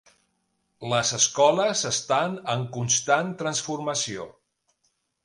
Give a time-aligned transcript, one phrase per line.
[0.93, 4.27] Les escoles estan en constant transformació.